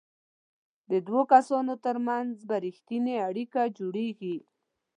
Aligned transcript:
د 0.89 0.91
دوو 1.07 1.21
کسانو 1.33 1.73
ترمنځ 1.85 2.33
به 2.49 2.55
ریښتینې 2.65 3.15
اړیکه 3.29 3.61
جوړیږي. 3.77 4.37